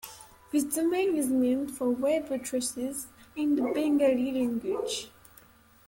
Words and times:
This 0.51 0.63
domain 0.63 1.15
is 1.15 1.29
meant 1.29 1.69
for 1.69 1.91
web 1.91 2.31
addresses 2.31 3.05
in 3.35 3.55
the 3.55 3.71
Bengali 3.71 4.31
language. 4.31 5.11